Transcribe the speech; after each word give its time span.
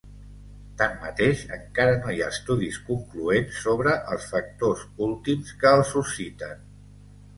Tanmateix, 0.77 1.43
encara 1.57 1.99
no 1.99 2.15
hi 2.15 2.23
ha 2.23 2.29
estudis 2.37 2.79
concloents 2.87 3.61
sobre 3.69 3.93
els 4.15 4.27
factors 4.33 4.89
últims 5.09 5.53
que 5.65 5.77
el 5.81 5.87
susciten. 5.95 6.65